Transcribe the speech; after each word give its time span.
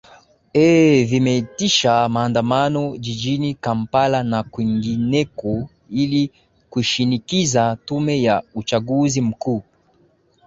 ee 0.55 1.03
vimeitisha 1.03 2.09
maandamano 2.09 2.97
jijini 2.97 3.53
kampala 3.53 4.23
na 4.23 4.43
kwingineko 4.43 5.69
ili 5.89 6.31
kuishinikiza 6.69 7.77
tume 7.85 8.21
ya 8.21 8.43
uchaguzi 8.55 9.21
mkuu 9.21 9.63